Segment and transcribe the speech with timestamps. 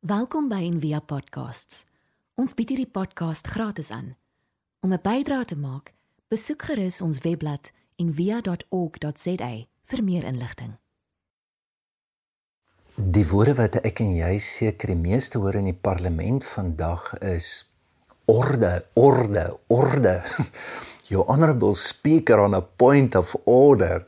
[0.00, 1.82] Welkom by Envia Podcasts.
[2.40, 4.14] Ons bied hierdie podcast gratis aan.
[4.80, 5.92] Om 'n bydrae te maak,
[6.32, 7.68] besoek gerus ons webblad
[8.00, 9.50] en via.org.za
[9.84, 10.78] vir meer inligting.
[12.96, 17.68] Die woorde wat ek en jy seker die meeste hoor in die parlement vandag is
[18.24, 20.22] orde, orde, orde.
[21.12, 24.06] Your honorable speaker on a point of order.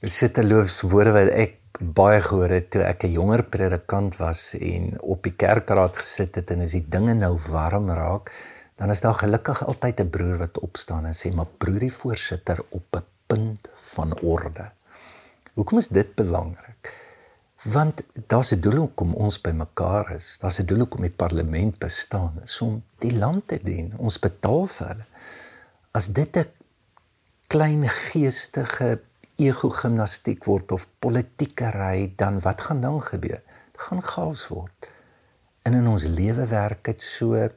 [0.00, 4.54] Dit sit 'n loofswoorde wat ek baie gehoor het toe ek 'n jonger predikant was
[4.54, 8.30] en op die kerkraad gesit het en as die dinge nou warm raak,
[8.76, 12.84] dan is daar gelukkig altyd 'n broer wat opstaan en sê maar broerie voorsitter op
[12.96, 14.70] 'n punt van orde.
[15.54, 16.92] Hoekom is dit belangrik?
[17.62, 20.36] Want daar's 'n doel hoekom ons bymekaar is.
[20.40, 23.98] Daar's 'n doel hoekom die parlement bestaan, om die land te dien.
[23.98, 25.06] Ons betaal vir hulle.
[25.90, 26.46] As dit 'n
[27.46, 29.00] klein geestige
[29.36, 33.42] ego-gimnastiek word of politiekery, dan wat gaan dan gebeur?
[33.72, 34.88] Dit gaan chaos word.
[35.62, 37.48] En in ons lewe werk dit so.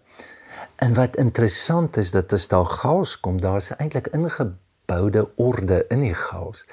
[0.75, 6.15] En wat interessant is dat as daar chaos kom, daar's eintlik ingeboude orde in die
[6.15, 6.65] chaos.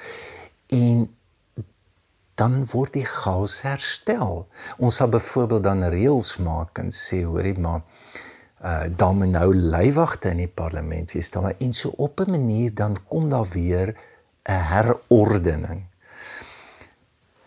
[0.67, 1.09] En
[2.35, 4.47] dan word die chaos herstel.
[4.79, 7.83] Ons sal byvoorbeeld dan reëls maak en sê hoorie maar
[8.65, 12.75] uh dan moet nou leiwagte in die parlement wees dan en so op 'n manier
[12.75, 13.93] dan kom daar weer
[14.45, 15.87] 'n herordening.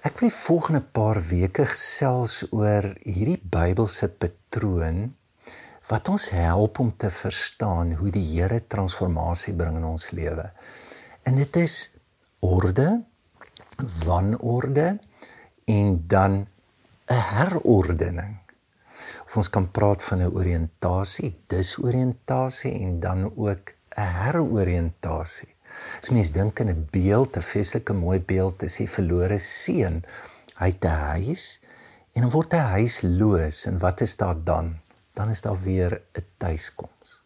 [0.01, 5.11] Ek wil volgende paar weke gesels oor hierdie Bybelse patroon
[5.91, 10.49] wat ons help om te verstaan hoe die Here transformasie bring in ons lewe.
[11.23, 11.75] En dit is
[12.39, 13.03] orde,
[14.05, 14.97] wanorde
[15.65, 16.47] en dan
[17.07, 18.37] 'n herordening.
[19.25, 25.56] Of ons kan praat van 'n oriëntasie, disoriëntasie en dan ook 'n heroriëntasie.
[26.01, 30.03] As mens dink aan 'n beeld, 'n feeslike mooi beeld, is die verlore seun.
[30.59, 31.59] Hy het 'n huis
[32.13, 34.75] en dan word hy huisloos en wat is daar dan?
[35.13, 37.21] Dan is daar weer 'n tuiskoms.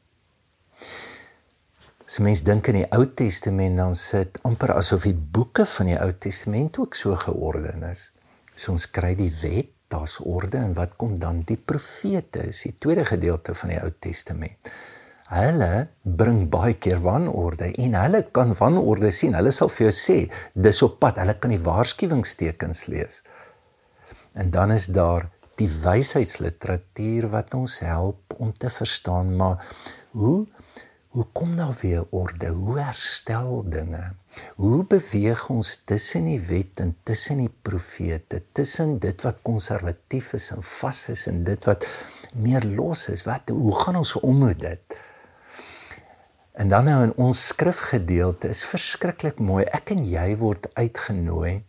[2.05, 5.99] As mens dink aan die Ou Testament, dan sit amper asof die boeke van die
[5.99, 8.11] Ou Testament ook so georden is.
[8.53, 11.41] So ons kry die wet, daar's orde en wat kom dan?
[11.41, 14.57] Die profete is die tweede gedeelte van die Ou Testament
[15.31, 19.35] hulle bring baie keer wanorde en hulle kan wanorde sien.
[19.37, 20.17] Hulle sal vir jou sê
[20.67, 21.21] dis op pad.
[21.23, 23.21] Hulle kan die waarskuwingstekens lees.
[24.35, 29.65] En dan is daar die wysheidsliteratuur wat ons help om te verstaan maar
[30.17, 30.47] hoe
[31.11, 32.47] hoe kom daar weer orde?
[32.47, 34.13] Hoe herstel dinge?
[34.55, 40.47] Hoe beweeg ons tussen die wet en tussen die profete, tussen dit wat konservatief is
[40.55, 41.87] en vas is en dit wat
[42.35, 43.25] meer los is?
[43.27, 44.99] Wat hoe gaan ons om met dit?
[46.51, 49.63] En dan nou in ons skrifgedeelte is verskriklik mooi.
[49.71, 51.63] Ek en jy word uitgenooi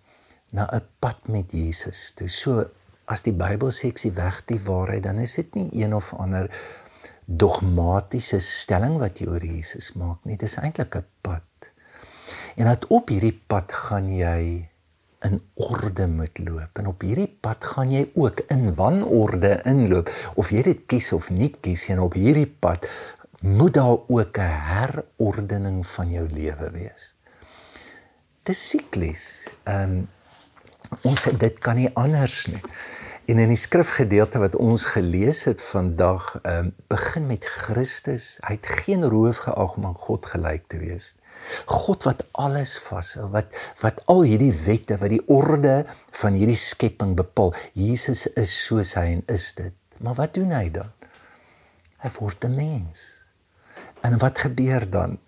[0.53, 2.13] na 'n pad met Jesus.
[2.17, 2.65] Toe so
[3.07, 6.13] as die Bybel sê ek is weg die waarheid, dan is dit nie een of
[6.15, 6.51] ander
[7.27, 10.37] dogmatiese stelling wat jy oor Jesus maak nie.
[10.37, 11.71] Dis eintlik 'n pad.
[12.57, 14.69] En dat op hierdie pad gaan jy
[15.23, 16.79] in orde moet loop.
[16.79, 21.31] En op hierdie pad gaan jy ook in wanorde inloop of jy dit kies of
[21.31, 22.89] nie kies en op hierdie pad
[23.43, 27.15] moet daar ook 'n herordening van jou lewe wees.
[28.43, 29.47] Dis siklies.
[29.63, 30.09] Ehm um,
[31.03, 32.61] ons dit kan nie anders nie.
[33.25, 38.39] En in die skrifgedeelte wat ons gelees het vandag, ehm um, begin met Christus.
[38.47, 41.17] Hy het geen roof geag om aan God gelyk te wees.
[41.67, 47.17] God wat alles vashou, wat wat al hierdie wette, wat die orde van hierdie skepping
[47.17, 47.55] bepaal.
[47.73, 49.75] Jesus is soos hy en is dit.
[49.99, 50.91] Maar wat doen hy dan?
[51.99, 53.22] Hy word 'n mens.
[54.03, 55.19] En wat gebeur dan?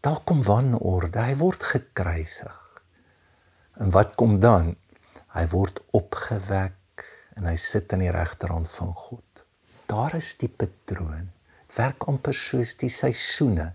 [0.00, 1.18] Daar kom wanorde.
[1.18, 2.58] Hy word gekruisig.
[3.82, 4.76] En wat kom dan?
[5.34, 7.02] Hy word opgewek
[7.36, 9.42] en hy sit aan die regterhand van God.
[9.90, 11.32] Daar is die patroon.
[11.74, 13.72] Werk amper soos die seisoene.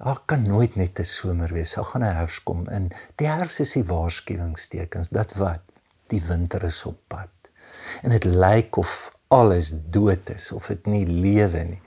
[0.00, 1.74] Daar kan nooit net 'n somer wees.
[1.74, 5.64] Daar gaan 'n herfs kom en die herfs is die waarskuwingstekens dat wat
[6.06, 7.32] die winter is op pad.
[8.02, 11.82] En dit lyk of alles dood is of dit nie lewe nie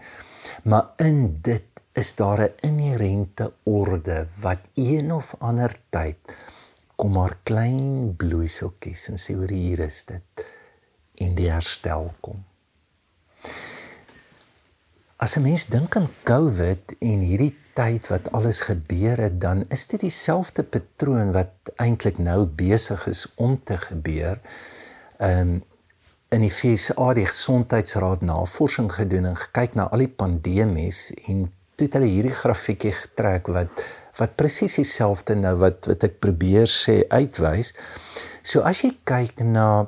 [0.63, 1.63] maar in dit
[1.93, 6.35] is daar 'n inherente orde wat een of ander tyd
[6.95, 10.45] kom maar klein bloeiseltjies en sê oor hier is dit
[11.23, 12.43] en die herstel kom.
[15.17, 19.87] As 'n mens dink aan COVID en hierdie tyd wat alles gebeur het, dan is
[19.87, 24.41] dit dieselfde patroon wat eintlik nou besig is om te gebeur.
[25.17, 25.63] Ehm um,
[26.33, 31.45] in die FSA die gesondheidsraad navorsing gedoen en gekyk na al die pandemies en
[31.77, 33.83] toe het hulle hierdie grafiekie getrek wat
[34.19, 37.73] wat presies dieselfde nou wat wat ek probeer sê uitwys.
[38.45, 39.87] So as jy kyk na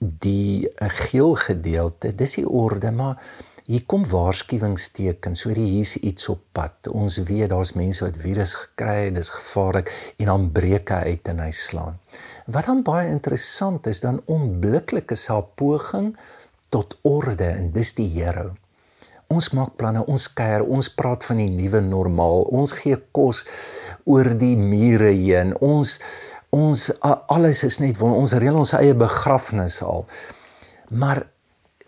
[0.00, 3.20] die eh, geel gedeelte, dis die orde, maar
[3.64, 6.90] hier kom waarskuwingstekens oor hier's iets op pad.
[6.92, 9.88] Ons weet daar's mense wat virus gekry het, dis gevaarlik
[10.20, 11.96] en dan breek hy uit en hy slaan.
[12.44, 16.12] Wat dan baie interessant is, dan onmiddellik is haar poging
[16.68, 18.50] tot orde en dis die Here.
[19.32, 22.44] Ons maak planne, ons kuier, ons praat van die nuwe normaal.
[22.52, 23.46] Ons gee kos
[24.04, 25.56] oor die mure heen.
[25.64, 25.98] Ons
[26.54, 30.04] ons alles is net waar ons reël ons eie begrafnis al.
[30.92, 31.24] Maar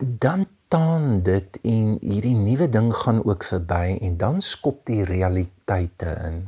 [0.01, 6.15] dan taan dit en hierdie nuwe ding gaan ook verby en dan skop die realiteite
[6.27, 6.41] in.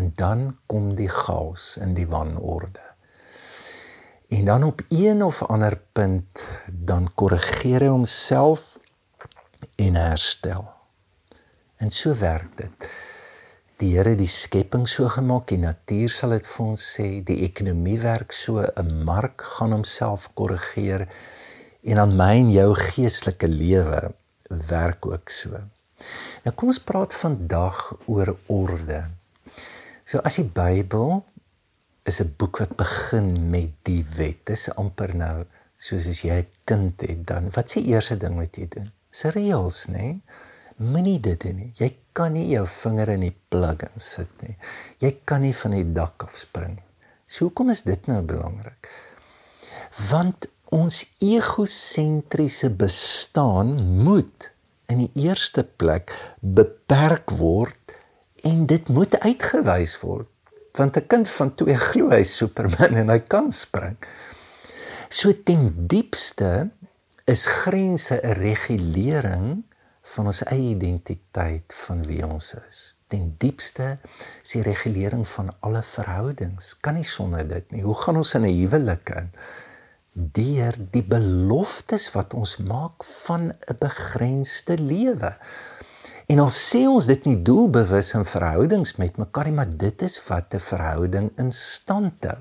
[0.00, 2.80] En dan kom die chaos in die wanorde.
[4.32, 8.78] En dan op een of ander punt dan korrigeer hy homself
[9.76, 10.64] en herstel.
[11.76, 12.88] En so werk dit.
[13.82, 17.98] Die Here die skepping so gemaak, die natuur sal dit vir ons sê, die ekonomie
[18.00, 21.08] werk so, 'n mark gaan homself korrigeer
[21.82, 24.00] en aan my en jou geestelike lewe
[24.68, 25.58] werk ook so.
[26.44, 29.02] Nou kom ons praat vandag oor orde.
[30.04, 31.22] So as die Bybel
[32.04, 34.46] is 'n boek wat begin met die wet.
[34.46, 35.44] Dis amper nou
[35.76, 38.92] soos as jy 'n kind het, dan wat s'e eerste ding wat jy doen?
[39.12, 39.92] se reëls, nê?
[39.92, 40.22] Nee?
[40.92, 41.70] Moenie dit doen nie.
[41.78, 44.56] Jy kan nie jou vinger in die plug insit nie.
[45.04, 46.78] Jy kan nie van die dak af spring.
[47.28, 48.88] So hoekom is dit nou belangrik?
[50.08, 54.48] Want ons egosentriese bestaan moet
[54.92, 57.96] in die eerste plek beperk word
[58.48, 60.32] en dit moet uitgewys word
[60.78, 63.96] want 'n kind van 2 glo hy Superman en hy kan spring.
[65.08, 66.70] So ten diepste
[67.28, 69.64] is grense 'n regulering
[70.14, 72.96] van ons eie identiteit van wie ons is.
[73.08, 73.98] Ten diepste
[74.42, 76.80] is die regulering van alle verhoudings.
[76.80, 77.82] Kan nie sonder dit nie.
[77.82, 79.30] Hoe gaan ons in 'n huwelik in?
[80.12, 85.36] Deur die beloftes wat ons maak van 'n begrensde lewe.
[86.26, 90.20] En al sê ons dit nie doelbewus in verhoudings met mekaar nie, maar dit is
[90.28, 92.38] wat 'n verhouding in stand hou.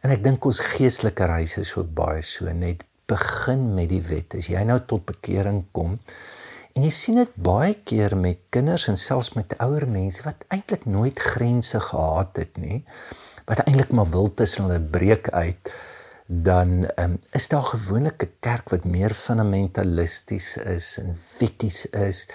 [0.00, 4.34] En ek dink ons geestelike reis is ook baie so net begin met die wet.
[4.34, 5.98] As jy nou tot bekering kom
[6.76, 10.84] en jy sien dit baie keer met kinders en selfs met ouer mense wat eintlik
[10.84, 12.84] nooit grense gehad het nie,
[13.48, 15.72] wat eintlik maar wil tussen hulle breek uit,
[16.26, 22.28] dan um, is daar gewoonlik 'n kerk wat meer fundamentalisties is en wetties is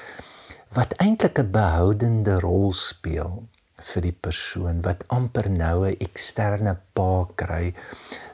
[0.73, 3.43] wat eintlik 'n behoudende rol speel
[3.75, 7.73] vir die persoon wat amper nou 'n eksterne pa kry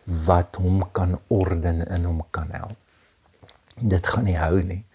[0.06, 2.78] wat hom kan orden en hom kan help.
[3.82, 4.86] Dit gaan nie hou nie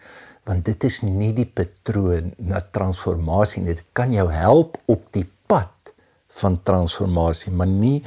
[0.49, 3.77] want dit is nie die patroon na transformasie nie.
[3.79, 5.93] Dit kan jou help op die pad
[6.41, 8.03] van transformasie, maar nie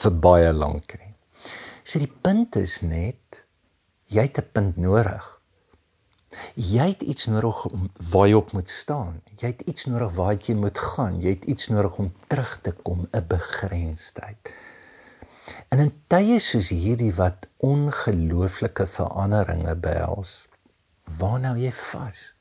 [0.00, 1.07] vir baie lank nie.
[1.88, 3.44] So die punt is net
[4.12, 5.24] jy het 'n punt nodig.
[6.54, 9.22] Jy het iets nodig om waar jy op moet staan.
[9.40, 11.16] Jy het iets nodig waar jy moet gaan.
[11.20, 14.52] Jy het iets nodig om terug te kom, 'n begrensdheid.
[15.68, 20.48] En in tye soos hierdie wat ongelooflike veranderinge behels,
[21.18, 22.34] waar nou jy vas?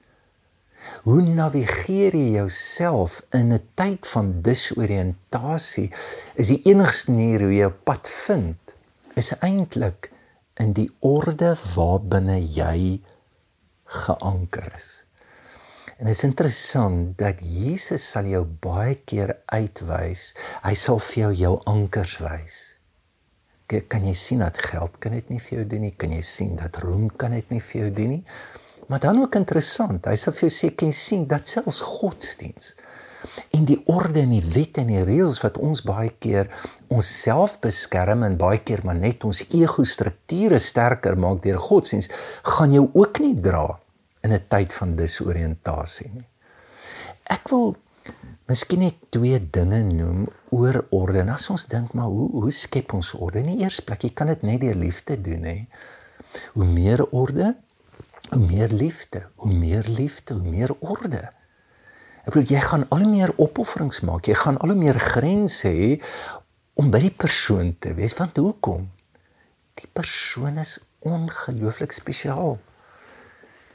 [1.04, 5.92] Hoe navigeer jy jouself in 'n tyd van disoriëntasie?
[6.36, 8.67] Is die enigste manier hoe jy op pad vind
[9.18, 10.12] is eintlik
[10.62, 13.02] in die orde waarbinne jy
[14.06, 14.90] geanker is.
[15.98, 20.32] En dit is interessant dat Jesus sal jou baie keer uitwys.
[20.62, 22.58] Hy sal vir jou jou ankers wys
[23.68, 26.54] kan jy sien dat geld kan dit nie vir jou doen nie, kan jy sien
[26.56, 28.24] dat roem kan dit nie vir jou doen nie.
[28.88, 32.76] Maar dan ook interessant, hy sê vir jou sê kan jy sien dat selfs godsdiens
[33.56, 36.52] en die orde en die wette en die reëls wat ons baie keer
[36.94, 42.10] onsself beskerm en baie keer maar net ons ego strukture sterker maak deur godsdiens,
[42.44, 43.80] gaan jou ook nie dra
[44.24, 46.28] in 'n tyd van disoriëntasie nie.
[47.30, 47.76] Ek wil
[48.48, 51.20] Miskien net twee dinge noem oor orde.
[51.20, 53.42] En as ons dink maar hoe hoe skep ons orde?
[53.42, 55.56] In die eerste plek, jy kan dit net deur liefde doen hè.
[56.54, 57.50] Hoe meer orde,
[58.30, 61.26] hoe meer liefde, hoe meer liefde, hoe meer orde.
[62.28, 64.28] Ek bedoel jy gaan al hoe meer opofferings maak.
[64.28, 65.96] Jy gaan al hoe meer grense hê
[66.78, 68.16] om by die persoon te wees.
[68.20, 68.90] Want hoekom?
[69.80, 72.58] Die persoon is ongelooflik spesiaal.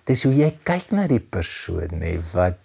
[0.06, 2.60] Dis hoe jy kyk na die persoon hè wat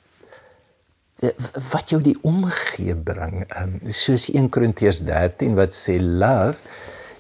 [1.17, 1.34] Eh,
[1.72, 3.41] wat jou die omgee bring.
[3.58, 6.62] Um, soos 1 Korintiërs 13 wat sê love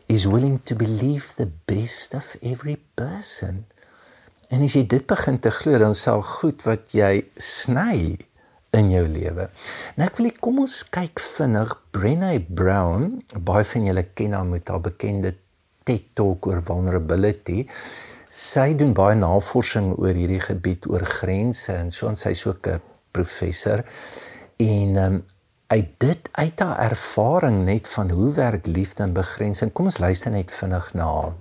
[0.05, 3.63] is willing to believe the best of every person.
[4.53, 8.19] En as jy dit begin te glo, dan sal goed wat jy sny
[8.75, 9.47] in jou lewe.
[9.97, 14.69] Nou ek wil kom ons kyk vinnig Brené Brown, baie van julle ken haar met
[14.69, 15.33] haar bekende
[15.87, 17.65] TED Talk oor vulnerability.
[18.27, 22.81] Sy doen baie navorsing oor hierdie gebied oor grense en so en sy's ook 'n
[23.15, 23.85] professor
[24.57, 25.23] en um,
[25.67, 29.71] uit dit uit haar ervaring net van hoe werk liefde en begrensing.
[29.73, 31.35] Kom ons luister net vinnig na haar.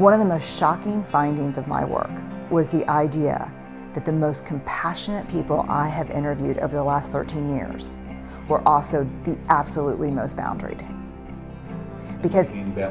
[0.00, 2.10] One of the most shocking findings of my work
[2.50, 3.52] was the idea
[3.92, 7.98] that the most compassionate people I have interviewed over the last 13 years
[8.48, 10.80] were also the absolutely most boundaried.
[12.22, 12.48] Because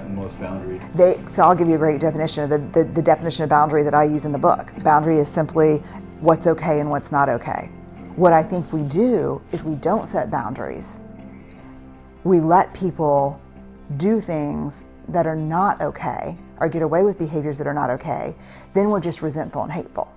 [0.09, 0.95] most boundaried.
[0.95, 3.81] They, so I'll give you a great definition of the, the, the definition of boundary
[3.81, 4.71] that I use in the book.
[4.83, 5.77] Boundary is simply
[6.19, 7.71] what's okay and what's not okay.
[8.17, 11.01] What I think we do is we don't set boundaries.
[12.23, 13.41] We let people
[13.97, 18.35] do things that are not okay or get away with behaviors that are not okay,
[18.73, 20.11] then we're just resentful and hateful.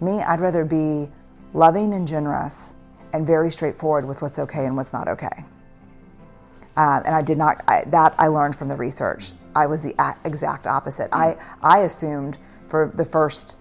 [0.00, 1.08] Me, I'd rather be
[1.54, 2.74] loving and generous
[3.12, 5.44] and very straightforward with what's okay and what's not okay.
[6.76, 9.32] Um, and I did not, I, that I learned from the research.
[9.54, 11.10] I was the exact opposite.
[11.12, 13.58] I, I assumed for the first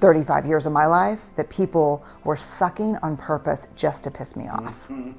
[0.00, 4.48] 35 years of my life that people were sucking on purpose just to piss me
[4.48, 4.88] off.
[4.88, 5.12] Mm-hmm.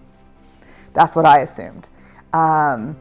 [0.94, 1.90] That's what I assumed.
[2.34, 2.98] Um,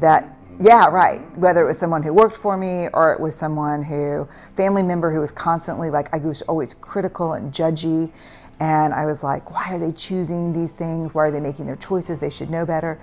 [0.00, 1.20] that yeah, right.
[1.36, 5.12] Whether it was someone who worked for me or it was someone who, family member
[5.12, 8.10] who was constantly like, I was always critical and judgy.
[8.58, 11.14] And I was like, why are they choosing these things?
[11.14, 12.18] Why are they making their choices?
[12.18, 12.98] They should know better.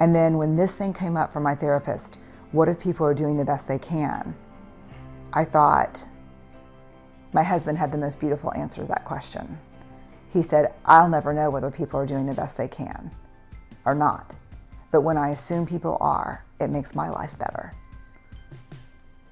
[0.00, 2.18] And then when this thing came up from my therapist,
[2.52, 4.34] what if people are doing the best they can?
[5.32, 6.04] I thought,
[7.32, 9.58] my husband had the most beautiful answer to that question.
[10.32, 13.10] He said, I'll never know whether people are doing the best they can
[13.84, 14.34] or not.
[14.94, 17.74] But when I assume people are, it makes my life better.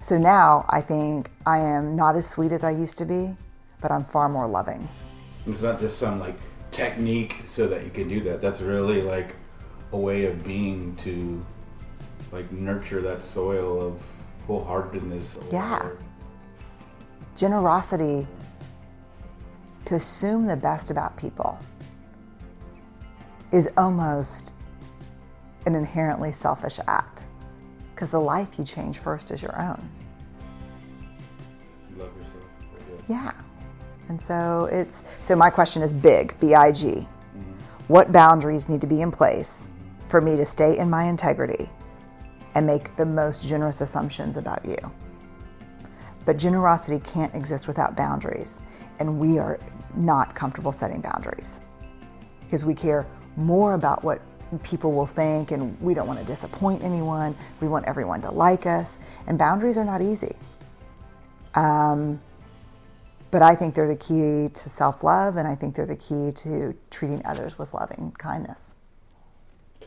[0.00, 3.36] So now I think I am not as sweet as I used to be,
[3.80, 4.88] but I'm far more loving.
[5.46, 6.34] It's not just some like
[6.72, 8.40] technique so that you can do that.
[8.42, 9.36] That's really like
[9.92, 11.46] a way of being to
[12.32, 14.00] like nurture that soil of
[14.48, 15.52] wholeheartedness.
[15.52, 15.90] Yeah.
[17.36, 18.26] Generosity
[19.84, 21.56] to assume the best about people
[23.52, 24.54] is almost
[25.66, 27.24] an inherently selfish act
[27.94, 29.88] because the life you change first is your own.
[31.96, 33.02] Love yourself.
[33.08, 33.32] Yeah.
[34.08, 36.86] And so it's so my question is big, B I G.
[36.86, 37.52] Mm-hmm.
[37.88, 39.70] What boundaries need to be in place
[40.08, 41.70] for me to stay in my integrity
[42.54, 44.76] and make the most generous assumptions about you?
[46.24, 48.62] But generosity can't exist without boundaries,
[48.98, 49.58] and we are
[49.94, 51.60] not comfortable setting boundaries
[52.40, 54.20] because we care more about what
[54.60, 57.34] people will think, and we don't want to disappoint anyone.
[57.60, 60.36] We want everyone to like us, and boundaries are not easy.
[61.54, 62.20] Um,
[63.30, 66.32] but I think they're the key to self love, and I think they're the key
[66.32, 68.74] to treating others with loving kindness.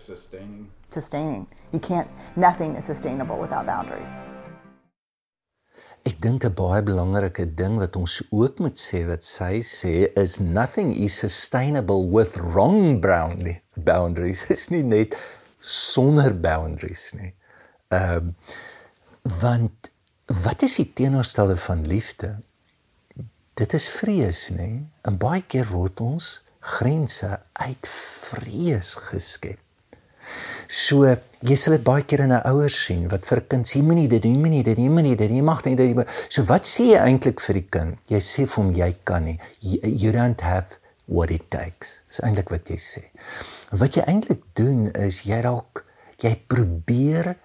[0.02, 0.72] Sustaining.
[0.90, 1.48] Sustaining.
[1.72, 4.22] You can't, nothing is sustainable without boundaries.
[6.06, 9.94] Ek dink 'n baie belangrike ding wat ons ook moet sê wat sy sê
[10.24, 14.44] is nothing is sustainable with wrong boundaries.
[14.48, 15.18] Dit's nie net
[15.60, 17.34] sonder boundaries nie.
[17.90, 18.36] Ehm um,
[19.42, 19.90] want
[20.46, 22.36] wat is die teenoorstelde van liefde?
[23.58, 24.86] Dit is vrees, nê?
[25.10, 26.30] En baie keer word ons
[26.78, 29.65] grense uit vrees geskep.
[30.68, 31.06] So
[31.46, 34.08] jy sal dit baie keer in 'n ouers sien wat vir 'n kind sê moenie
[34.08, 36.08] dit doen, moenie dit, moenie dit, jy mag nie dit.
[36.30, 37.98] So wat sê jy eintlik vir die kind?
[38.10, 39.40] Jy sê vir hom jy kan nie.
[39.62, 42.02] You, you don't have what it takes.
[42.10, 43.04] Dis eintlik wat jy sê.
[43.72, 45.86] Wat jy eintlik doen is jy dalk
[46.22, 47.36] jy probeer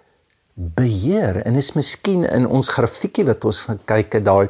[0.54, 4.48] beheer en is miskien in ons grafiekie wat ons gekyk het daai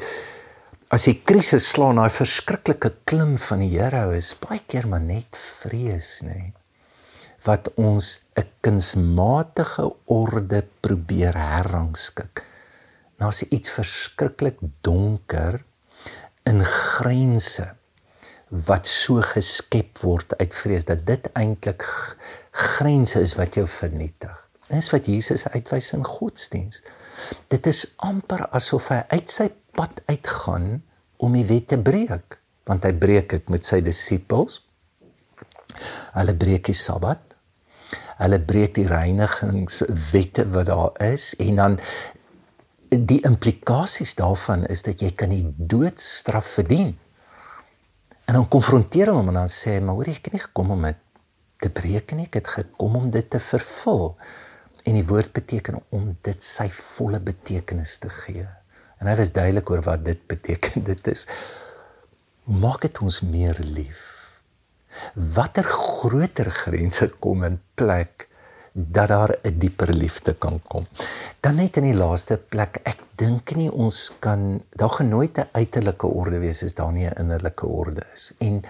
[0.90, 5.38] as die krisis slaan daai verskriklike klim van die Here is baie keer maar net
[5.38, 6.20] vrees.
[6.26, 6.59] Nee
[7.46, 12.44] wat ons 'n kunsmatige orde probeer herrangskik.
[13.18, 15.64] As iets verskriklik donker
[16.44, 17.76] in grense
[18.50, 21.84] wat so geskep word uit vrees dat dit eintlik
[22.50, 24.48] grense is wat jou vernietig.
[24.68, 26.82] Dis wat Jesus uitwys in godsdiens.
[27.48, 30.82] Dit is amper asof hy uit sy pad uitgaan
[31.16, 34.60] om die wet te breek, want hy breek dit met sy disippels.
[36.16, 37.29] Hulle breek die Sabbat
[38.20, 41.78] hulle breek die reinigingswette wat daar is en dan
[42.90, 46.96] die implikasies daarvan is dat jy kan die doodstraf verdien.
[48.26, 50.86] En dan konfronteer hom en dan sê hy, maar hoor jy het nie gekom om
[50.88, 51.00] dit
[51.60, 54.14] te breek nie, ek het gekom om dit te vervul.
[54.88, 58.46] En die woord beteken om dit sy volle betekenis te gee.
[59.00, 60.84] En hy was duidelik oor wat dit beteken.
[60.90, 61.26] Dit is
[62.44, 64.19] maak dit ons meer lief
[65.14, 68.28] watter groter grense kom in plek
[68.72, 70.86] dat daar 'n dieper liefde kan kom.
[71.40, 75.48] Dan net in die laaste plek, ek dink nie ons kan daar gaan nooit 'n
[75.52, 78.32] uiterlike orde wees as daar nie 'n innerlike orde is.
[78.38, 78.62] En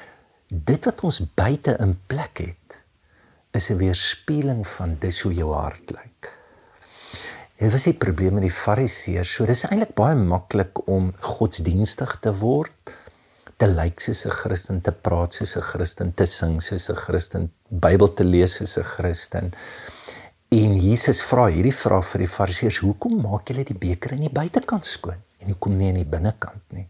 [0.49, 2.83] dit wat ons buite in plek het,
[3.51, 6.33] is 'n weerspieëling van dis hoe jou hart lyk.
[7.57, 9.35] Dit was die probleem met die fariseërs.
[9.35, 12.95] So dis eintlik baie maklik om godsdienstig te word
[13.61, 17.51] te lyk soos 'n Christen, te praat soos 'n Christen, te sing soos 'n Christen,
[17.69, 19.53] Bybel te lees soos 'n Christen.
[20.49, 24.39] En Jesus vra hierdie vraag vir die Fariseërs: "Hoekom maak julle die beker aan die
[24.41, 26.89] buitekant skoon en hoekom nie aan die binnekant nie?"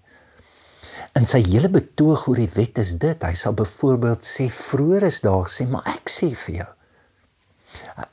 [1.17, 5.21] In sy hele betoog oor die wet is dit, hy sal byvoorbeeld sê vroeër is
[5.21, 6.73] daar sê, "Maar ek sê vir jou,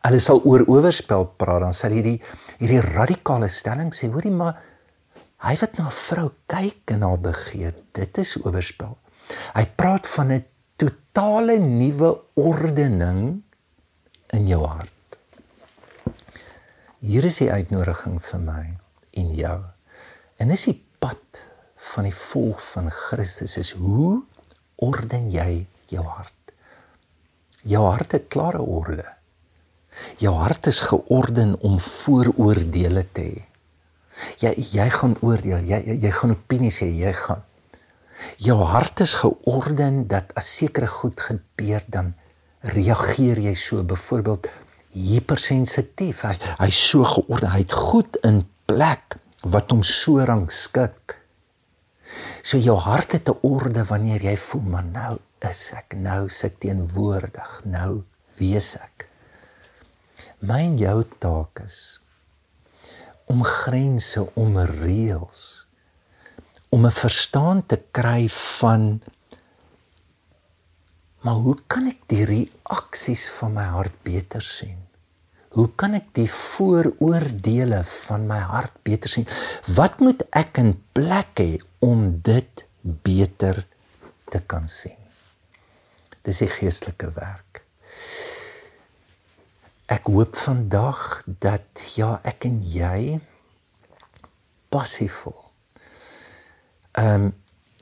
[0.08, 2.20] hulle sal oor oorspel praat dan sal hierdie
[2.60, 4.60] hierdie radikale stelling sê hoorie maar
[5.38, 8.98] Hy wat na 'n vrou kyk en haar begeer, dit is oorspel.
[9.54, 13.44] Hy praat van 'n totale nuwe ordening
[14.34, 14.92] in jou hart.
[17.00, 18.78] Hier is die uitnodiging vir my
[19.12, 19.60] en jou.
[20.38, 21.42] En dis die pad
[21.76, 24.24] van die volk van Christus is hoe
[24.76, 26.34] orden jy jou hart?
[27.62, 29.06] Jou hart het klare orde.
[30.18, 33.46] Jou hart is georden om vooroordeele te hê.
[34.42, 37.44] Jy jy gaan oordeel, jy jy, jy gaan opinie sê, jy gaan.
[38.42, 42.16] Jou hart is georden dat as sekere goed gebeur dan
[42.74, 44.50] reageer jy so byvoorbeeld
[44.98, 46.24] hypersensitief.
[46.26, 51.16] Hy hy so georden, hy het goed in plek wat hom so rangskik.
[52.42, 56.60] So jou hart het 'n orde wanneer jy voel maar nou is ek nou sit
[56.60, 58.04] teenwoordig, nou
[58.38, 59.08] wees ek.
[60.40, 62.00] My en jou taak is
[63.28, 65.68] om grense om reëls
[66.70, 69.02] om 'n verstaan te kry van
[71.28, 74.78] maar hoe kan ek die reaksies van my hart beter sien?
[75.58, 79.28] Hoe kan ek die vooroordeele van my hart beter sien?
[79.76, 83.66] Wat moet ek in plek hê om dit beter
[84.32, 85.00] te kan sien?
[86.24, 87.67] Dis die geestelike werk.
[89.88, 93.20] Ek hoop vandag dat ja, ek en jy
[94.68, 95.44] passief voel.
[97.00, 97.36] Ehm um,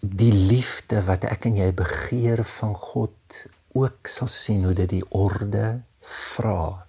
[0.05, 3.37] die liefde wat ek en jy begeer van God
[3.73, 6.85] ook sal sien hoe dit die orde vra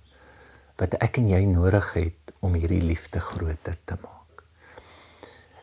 [0.76, 4.44] wat ek en jy nodig het om hierdie liefde groter te maak.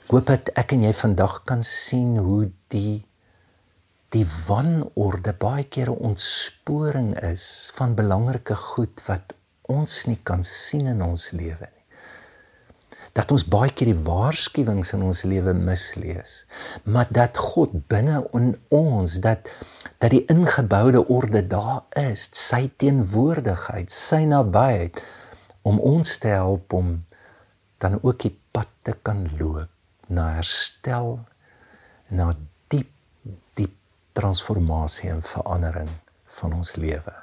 [0.01, 3.03] Ek hoop dat ek en jy vandag kan sien hoe die
[4.17, 9.37] die wanorde baie keer 'n ontsporing is van belangrike goed wat
[9.71, 11.81] ons nie kan sien in ons lewe nie.
[13.13, 16.45] Dat ons baie keer die waarskuwings in ons lewe mislees,
[16.83, 19.51] maar dat God binne in ons dat
[20.01, 24.99] dat die ingeboude orde daar is, sy teenwoordigheid, sy nabyheid
[25.63, 26.97] om ons te help om
[27.79, 29.71] dan ook die pad te kan loop
[30.11, 31.21] na herstel,
[32.11, 32.33] na
[32.67, 32.91] diep
[33.55, 33.77] diep
[34.17, 35.91] transformasie en verandering
[36.41, 37.22] van ons lewe.